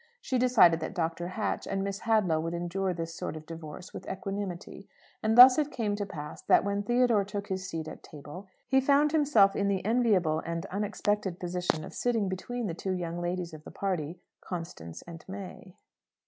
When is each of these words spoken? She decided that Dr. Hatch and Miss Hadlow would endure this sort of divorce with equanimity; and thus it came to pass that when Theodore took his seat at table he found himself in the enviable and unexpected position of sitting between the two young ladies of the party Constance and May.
She 0.19 0.39
decided 0.39 0.79
that 0.79 0.95
Dr. 0.95 1.27
Hatch 1.27 1.67
and 1.67 1.83
Miss 1.83 1.99
Hadlow 1.99 2.39
would 2.41 2.55
endure 2.55 2.91
this 2.91 3.13
sort 3.13 3.35
of 3.35 3.45
divorce 3.45 3.93
with 3.93 4.09
equanimity; 4.09 4.89
and 5.21 5.37
thus 5.37 5.59
it 5.59 5.69
came 5.69 5.95
to 5.95 6.07
pass 6.07 6.41
that 6.41 6.63
when 6.65 6.81
Theodore 6.81 7.23
took 7.23 7.49
his 7.49 7.69
seat 7.69 7.87
at 7.87 8.01
table 8.01 8.47
he 8.67 8.81
found 8.81 9.11
himself 9.11 9.55
in 9.55 9.67
the 9.67 9.85
enviable 9.85 10.39
and 10.39 10.65
unexpected 10.71 11.39
position 11.39 11.83
of 11.85 11.93
sitting 11.93 12.27
between 12.29 12.65
the 12.65 12.73
two 12.73 12.93
young 12.93 13.21
ladies 13.21 13.53
of 13.53 13.63
the 13.63 13.69
party 13.69 14.17
Constance 14.43 15.03
and 15.03 15.23
May. 15.27 15.75